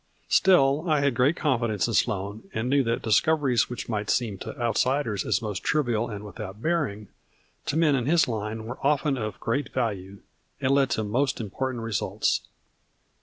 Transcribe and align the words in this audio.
Still 0.29 0.89
I 0.89 1.01
had 1.01 1.13
great 1.13 1.35
confidence 1.35 1.87
in 1.87 1.93
Sloane 1.93 2.49
and 2.55 2.67
knew 2.71 2.81
that 2.85 3.03
discoveries 3.03 3.69
which 3.69 3.87
might 3.87 4.09
seem 4.09 4.39
to 4.39 4.59
out 4.59 4.75
siders 4.75 5.23
as 5.23 5.43
most 5.43 5.61
trivial 5.63 6.09
and 6.09 6.25
without 6.25 6.59
bearing, 6.59 7.09
to 7.67 7.77
men 7.77 7.93
in 7.93 8.07
his 8.07 8.27
line 8.27 8.65
were 8.65 8.79
often 8.81 9.15
of 9.15 9.39
great 9.39 9.71
value, 9.71 10.17
and 10.59 10.73
led 10.73 10.89
to 10.89 11.03
most 11.03 11.39
important 11.39 11.83
results. 11.83 12.41